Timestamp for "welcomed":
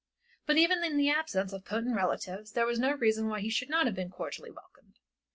4.49-4.95